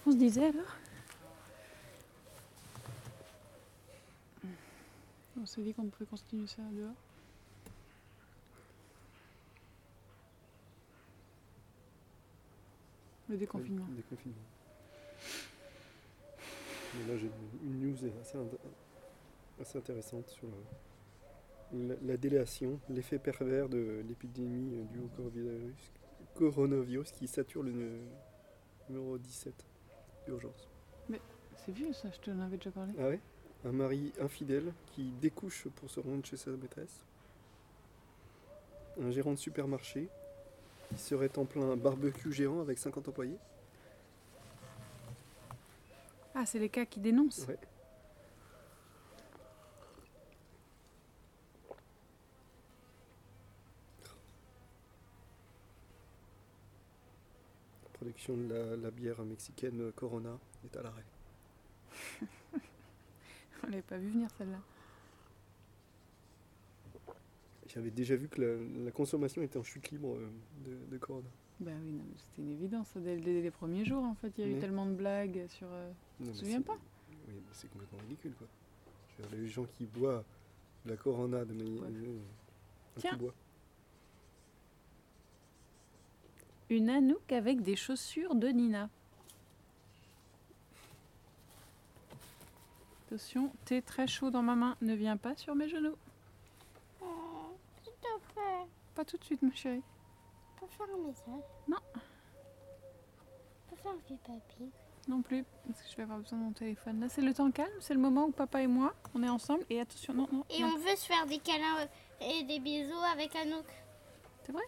[0.00, 0.76] Qu'est-ce qu'on se disait alors?
[5.38, 6.94] On s'est dit qu'on pouvait continuer ça dehors.
[13.28, 13.84] Le déconfinement.
[13.90, 14.36] Le déconfinement.
[16.94, 17.30] Mais là, j'ai
[17.62, 18.38] une news assez,
[19.60, 20.48] assez intéressante sur
[21.74, 25.92] la, la délation, l'effet pervers de l'épidémie due au coronavirus,
[26.36, 28.00] coronavirus qui sature le
[28.88, 29.69] numéro 17
[31.08, 31.20] Mais
[31.56, 32.92] c'est vieux ça, je te l'en avais déjà parlé.
[32.98, 33.20] Ah ouais?
[33.64, 37.04] Un mari infidèle qui découche pour se rendre chez sa maîtresse.
[39.00, 40.08] Un gérant de supermarché
[40.88, 43.36] qui serait en plein barbecue géant avec 50 employés.
[46.34, 47.58] Ah, c'est les cas qui dénoncent Ouais.
[58.00, 61.04] Production de la, la bière mexicaine Corona est à l'arrêt.
[63.62, 64.58] On l'avait pas vu venir celle-là.
[67.68, 70.28] J'avais déjà vu que la, la consommation était en chute libre euh,
[70.64, 71.28] de, de Corona.
[71.60, 72.88] Bah oui, non, mais c'était une évidence.
[72.96, 75.66] Dès, dès les premiers jours, en fait, il y a eu tellement de blagues sur.
[75.70, 76.78] euh, Non, Tu te souviens pas
[77.28, 78.46] Oui, mais c'est complètement ridicule quoi.
[79.18, 80.24] Je veux dire, les gens qui boivent
[80.86, 81.82] de la Corona de manière.
[81.82, 81.88] Ouais.
[81.90, 82.18] euh,
[82.96, 83.10] Tiens.
[83.10, 83.34] petit bois.
[86.70, 88.88] Une Anouk avec des chaussures de Nina.
[93.06, 95.96] Attention, thé très chaud dans ma main, ne viens pas sur mes genoux.
[97.00, 99.82] Plaît, Pas tout de suite, ma chérie.
[100.60, 101.76] peux faire un message Non.
[103.68, 104.70] Peux faire un papy
[105.08, 107.00] Non plus, parce que je vais avoir besoin de mon téléphone.
[107.00, 109.64] Là, c'est le temps calme, c'est le moment où papa et moi, on est ensemble.
[109.70, 110.44] Et attention, non, non.
[110.50, 110.68] Et non.
[110.68, 111.88] on veut se faire des câlins
[112.20, 113.66] et des bisous avec Anouk.
[114.44, 114.62] C'est vrai?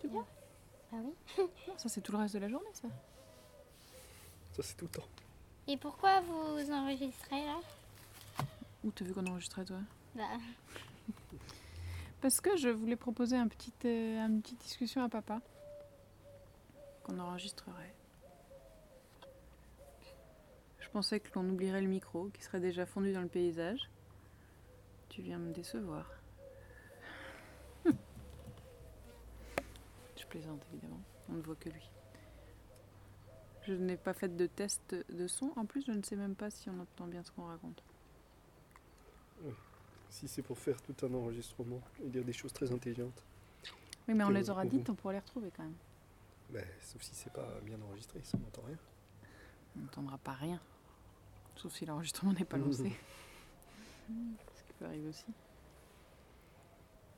[0.00, 0.24] C'est bon
[0.92, 1.12] Ah oui
[1.68, 2.88] Non, ça, c'est tout le reste de la journée, ça.
[4.52, 5.08] Ça, c'est tout le temps.
[5.66, 7.58] Et pourquoi vous enregistrez là?
[8.84, 9.78] Où t'as vu qu'on enregistrait, toi?
[10.14, 10.24] Bah,
[12.20, 15.40] Parce que je voulais proposer un petit, euh, une petite discussion à papa.
[17.04, 17.94] Qu'on enregistrerait.
[20.80, 23.88] Je pensais que l'on oublierait le micro, qui serait déjà fondu dans le paysage.
[25.08, 26.04] Tu viens me décevoir.
[30.32, 31.90] Plaisante évidemment, on ne voit que lui.
[33.66, 36.50] Je n'ai pas fait de test de son, en plus je ne sais même pas
[36.50, 37.82] si on entend bien ce qu'on raconte.
[40.08, 43.22] Si c'est pour faire tout un enregistrement et dire des choses très intelligentes,
[44.08, 45.76] Oui mais on les aura dites, on pourra les retrouver quand même.
[46.50, 48.78] ben, sauf si c'est pas bien enregistré, ça n'entend rien.
[49.76, 50.60] On n'entendra pas rien.
[51.56, 52.92] Sauf si l'enregistrement n'est pas lancé.
[54.08, 55.32] Ce qui peut arriver aussi.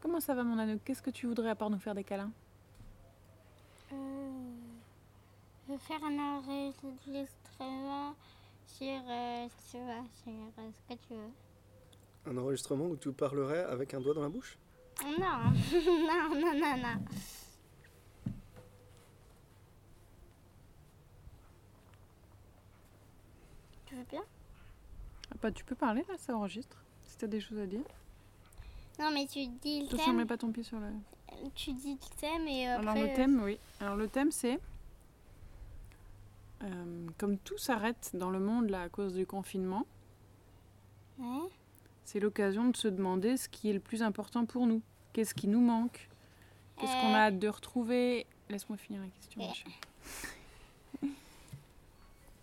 [0.00, 2.30] Comment ça va mon âne Qu'est-ce que tu voudrais à part nous faire des câlins?
[5.66, 8.14] Je vais faire un enregistrement
[8.66, 12.30] sur, euh, tu vois, sur euh, ce que tu veux.
[12.30, 14.58] Un enregistrement où tu parlerais avec un doigt dans la bouche?
[15.04, 17.04] Non, non, non, non, non.
[23.86, 24.22] Tu veux bien?
[25.30, 26.82] Ah, bah, Tu peux parler là, ça enregistre.
[27.06, 27.82] Si t'as des choses à dire.
[28.98, 30.86] Non, mais tu dis le Attention, mets pas ton pied sur le.
[31.54, 32.82] Tu dis thème et après.
[32.88, 33.58] Alors le euh, thème, oui.
[33.80, 34.58] Alors le thème c'est.
[36.62, 39.86] euh, comme tout s'arrête dans le monde là à cause du confinement,
[41.18, 41.48] ouais.
[42.04, 44.80] c'est l'occasion de se demander ce qui est le plus important pour nous.
[45.12, 46.08] Qu'est-ce qui nous manque?
[46.78, 47.16] Qu'est-ce qu'on Euh.
[47.16, 48.26] a hâte de retrouver?
[48.48, 49.42] Laisse-moi finir la question.
[51.04, 51.08] Euh.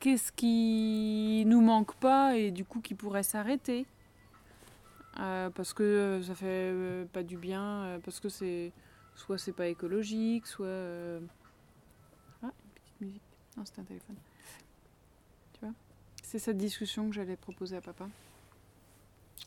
[0.00, 3.80] Qu'est-ce qui nous manque pas et du coup qui pourrait s'arrêter?
[3.80, 3.95] Euh,
[5.16, 8.72] Parce que euh, ça fait euh, pas du bien, euh, parce que c'est
[9.14, 11.20] soit c'est pas écologique, soit euh,
[12.42, 13.22] ah une petite musique.
[13.56, 14.16] Non, c'est un téléphone.
[15.54, 15.72] Tu vois?
[16.22, 18.08] C'est cette discussion que j'allais proposer à papa.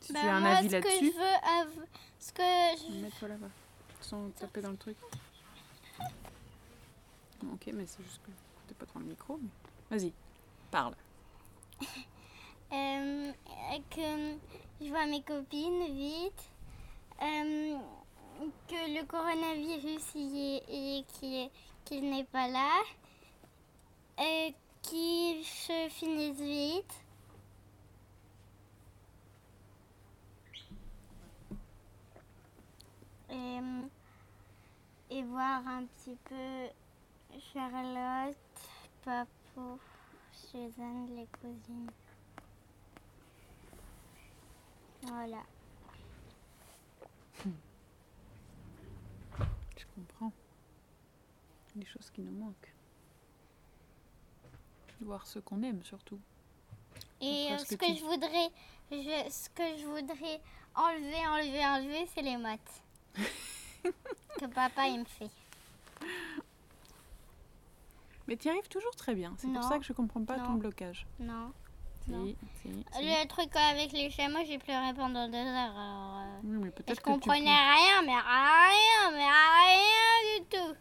[0.00, 1.86] Si Bah, tu as un avis ce que là-dessus, je veux,
[2.18, 3.50] ce que je mets-toi là-bas,
[4.00, 4.96] sans taper dans le truc.
[7.52, 8.30] Ok, mais c'est juste que
[8.66, 9.38] t'es pas devant le micro.
[9.40, 9.96] Mais...
[9.96, 10.12] Vas-y,
[10.70, 10.94] parle.
[12.72, 13.32] Euh,
[13.90, 14.36] que
[14.80, 16.50] je vois mes copines vite.
[17.20, 17.78] Euh,
[18.66, 21.50] que le coronavirus y est, et
[21.84, 22.80] qu'il n'est pas là.
[24.18, 27.04] Euh, qu'il se finisse vite.
[33.30, 33.60] Et,
[35.10, 36.68] et voir un petit peu
[37.52, 38.36] Charlotte,
[39.04, 39.78] Papou,
[40.32, 41.90] Suzanne, les cousines.
[45.24, 45.42] Voilà.
[49.76, 50.32] Je comprends.
[51.76, 52.72] Des choses qui nous manquent.
[55.00, 56.18] voir ce qu'on aime surtout.
[57.20, 58.50] Et Après, euh, ce ce que tu- je voudrais,
[58.92, 60.40] je- ce que je voudrais
[60.76, 62.82] enlever, enlever, enlever, c'est les maths.
[63.84, 65.30] que papa il me fait.
[68.28, 69.34] Mais tu y arrives toujours très bien.
[69.38, 71.04] C'est pour ça que je comprends pas ton blocage.
[71.18, 71.52] Non.
[72.04, 72.26] Si, Non.
[72.26, 72.68] si, si.
[73.00, 75.76] Le truc avec les chameaux, j'ai pleuré pendant deux heures.
[75.76, 80.74] Alors, euh, Oui, mais je que comprenais rien, mais rien, mais rien du tout.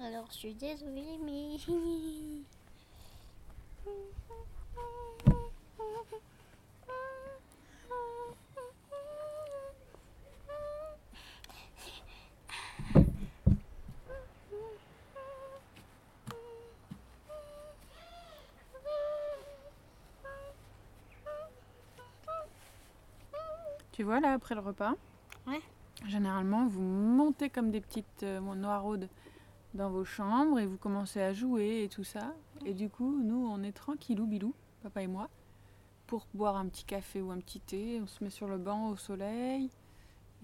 [0.00, 1.56] Alors, je suis désolée, mais.
[23.98, 24.94] Tu vois là après le repas
[25.48, 25.60] Ouais.
[26.06, 29.08] Généralement, vous montez comme des petites euh, noiraudes
[29.74, 32.32] dans vos chambres et vous commencez à jouer et tout ça.
[32.64, 34.54] Et du coup, nous, on est tranquillou bilou,
[34.84, 35.28] papa et moi,
[36.06, 38.00] pour boire un petit café ou un petit thé.
[38.00, 39.68] On se met sur le banc au soleil.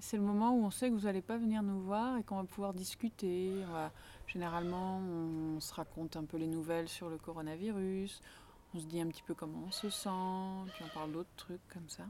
[0.00, 2.38] C'est le moment où on sait que vous n'allez pas venir nous voir et qu'on
[2.38, 3.52] va pouvoir discuter.
[3.68, 3.92] On va-
[4.26, 8.20] Généralement, on se raconte un peu les nouvelles sur le coronavirus.
[8.74, 10.10] On se dit un petit peu comment on se sent,
[10.74, 12.02] puis on parle d'autres trucs comme ça.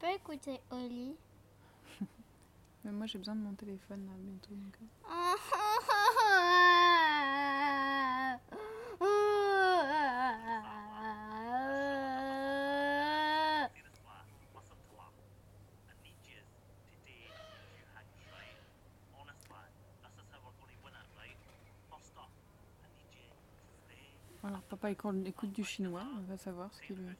[0.00, 1.16] Je peux écouter Oli
[2.84, 4.50] Mais moi j'ai besoin de mon téléphone là bientôt.
[4.54, 4.78] donc.
[24.44, 27.14] Alors papa écoute, écoute du chinois, on va savoir ce qu'il veut.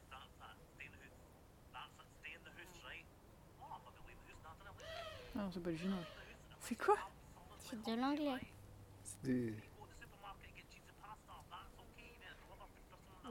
[5.38, 5.98] Ah non, c'est pas du chinois.
[6.60, 6.96] C'est quoi?
[7.58, 8.40] C'est de l'anglais.
[9.04, 9.54] C'est des-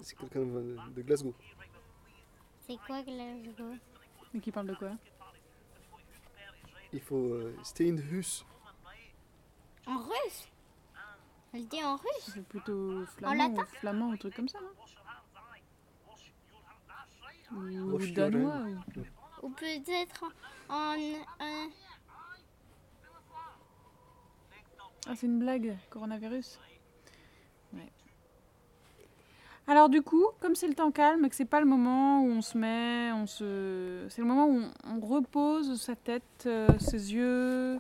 [0.01, 1.33] C'est quelqu'un de Glasgow.
[2.67, 3.75] C'est quoi Glasgow?
[4.33, 4.91] Mais qui parle de quoi?
[6.93, 8.45] Il faut euh, stay in the hus.
[9.87, 10.47] En russe?
[11.53, 12.29] Elle dit en russe?
[12.33, 13.61] C'est plutôt flamand latin?
[13.61, 14.69] ou flamand ou truc comme ça, non?
[17.93, 18.77] Ou danois ou...
[19.43, 20.23] Ou peut-être
[20.69, 20.73] en...
[20.75, 21.69] en- en-
[25.09, 26.59] Ah, c'est une blague, coronavirus
[27.73, 27.79] Ouais.
[29.67, 32.27] Alors du coup, comme c'est le temps calme et que c'est pas le moment où
[32.27, 34.05] on se met, on se...
[34.09, 37.79] C'est le moment où on, on repose sa tête, euh, ses yeux...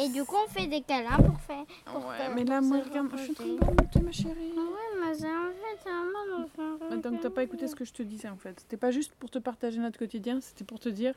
[0.00, 1.64] Et du coup, on fait des câlins pour faire...
[1.84, 3.70] Pour Ouais, que- mais là, moi, regarde, je suis en train de reposer.
[3.70, 4.52] remonter, ma chérie.
[4.56, 7.84] Ouais, mais c'est en fait un moment de faire Attends, t'as pas écouté ce que
[7.84, 8.60] je te disais en fait.
[8.60, 11.14] C'était pas juste pour te partager notre quotidien, c'était pour te dire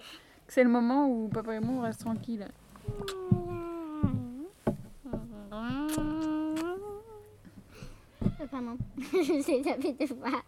[0.48, 2.48] que c'est le moment où papa et moi on reste tranquille.
[8.42, 10.42] Euh, Pardon, je sais taper deux fois.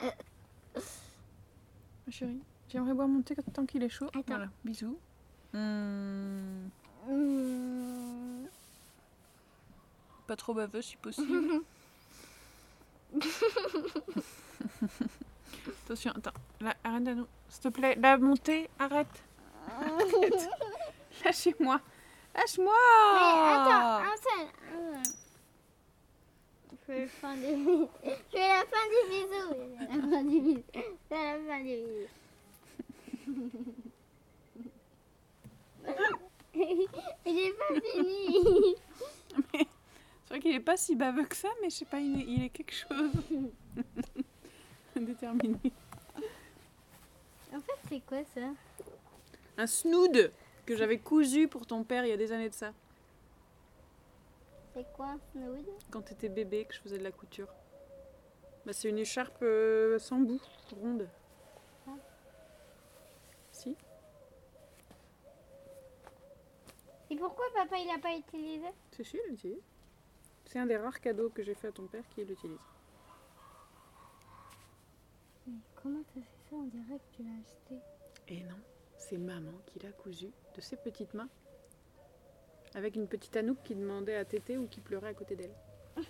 [2.06, 4.08] Ma chérie, j'aimerais boire mon thé tant qu'il est chaud.
[4.08, 4.24] Attends.
[4.28, 4.98] Voilà, bisous.
[5.54, 6.70] Mmh.
[10.26, 11.62] pas trop baveux si possible.
[15.86, 16.32] Attention, attends.
[16.62, 17.28] Là, arrête de nous.
[17.50, 19.24] S'il te plaît, là, mon thé, arrête.
[19.68, 20.50] Arrête.
[21.24, 21.80] Lâchez-moi.
[22.36, 22.74] Lâche-moi.
[23.14, 24.48] Mais attends, un seul.
[26.86, 27.90] Je fais la fin des bisous.
[28.34, 29.34] La fin des bisous.
[29.84, 30.64] Je fais la fin des bisous.
[30.68, 32.10] Je fais la fin des bisous.
[37.26, 38.76] Il est pas fini.
[39.54, 42.26] C'est vrai qu'il est pas si baveux que ça, mais je sais pas, il est,
[42.28, 43.12] il est quelque chose.
[44.96, 45.58] Déterminé.
[47.54, 48.54] En fait, c'est quoi ça?
[49.58, 50.32] Un snood
[50.66, 52.74] que j'avais cousu pour ton père il y a des années de ça.
[54.74, 57.54] C'est quoi un snood Quand t'étais bébé, que je faisais de la couture.
[58.66, 61.08] Bah, c'est une écharpe euh, sans bout, ronde.
[61.88, 61.92] Ah.
[63.52, 63.76] Si
[67.10, 68.66] Et pourquoi papa il a pas utilisé?
[68.92, 69.62] C'est sûr, il l'utilise.
[70.46, 72.58] C'est un des rares cadeaux que j'ai fait à ton père qui l'utilise.
[75.46, 76.56] Mais comment t'as fait ça?
[76.56, 77.80] On dirait que tu l'as acheté.
[78.30, 78.60] Et non,
[78.98, 81.30] c'est maman qui l'a cousu de ses petites mains.
[82.76, 85.54] Avec une petite Anouk qui demandait à téter ou qui pleurait à côté d'elle.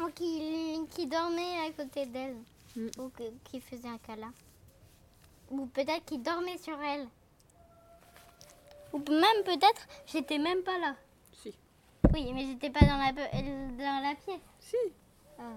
[0.00, 2.36] Ou qui, qui dormait à côté d'elle.
[2.74, 2.86] Mm.
[2.98, 4.32] Ou que- qui faisait un câlin.
[5.50, 7.06] Ou peut-être qui dormait sur elle.
[8.94, 10.96] Ou même peut-être, j'étais même pas là.
[11.34, 11.54] Si.
[12.14, 14.40] Oui, mais j'étais pas dans la, dans la pièce.
[14.58, 14.76] Si,
[15.38, 15.52] Ah.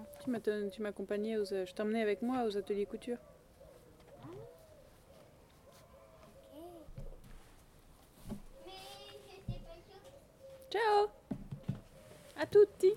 [0.74, 3.18] tu m'accompagnais, aux, je t'emmenais avec moi aux ateliers couture.
[10.74, 11.08] Ciao
[12.36, 12.94] À tutti.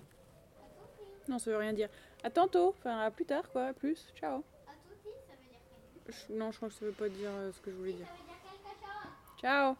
[1.29, 1.89] Non, ça veut rien dire.
[2.25, 2.75] À tantôt.
[2.79, 3.67] Enfin, à plus tard, quoi.
[3.67, 4.07] À plus.
[4.19, 4.37] Ciao.
[4.67, 5.61] À tutti, ça veut dire
[6.05, 7.93] quelque Je- non, je crois que ça veut pas dire euh, ce que je voulais
[7.93, 8.07] dire.
[8.07, 9.41] Chose.
[9.41, 9.75] Ciao.